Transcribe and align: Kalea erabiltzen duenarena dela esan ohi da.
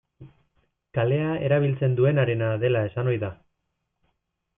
Kalea 0.97 1.35
erabiltzen 1.49 1.93
duenarena 1.99 2.47
dela 2.65 2.81
esan 2.91 3.13
ohi 3.13 3.21
da. 3.25 3.31